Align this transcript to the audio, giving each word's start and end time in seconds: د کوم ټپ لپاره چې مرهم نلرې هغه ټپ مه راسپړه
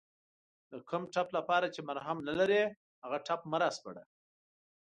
د 0.71 0.73
کوم 0.89 1.03
ټپ 1.13 1.27
لپاره 1.37 1.67
چې 1.73 1.79
مرهم 1.89 2.17
نلرې 2.27 2.63
هغه 3.03 3.17
ټپ 3.27 3.41
مه 3.51 3.57
راسپړه 3.63 4.03